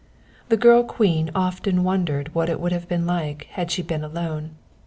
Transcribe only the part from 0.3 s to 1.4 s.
The girl queen